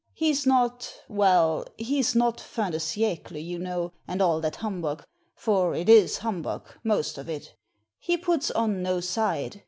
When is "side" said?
8.99-9.59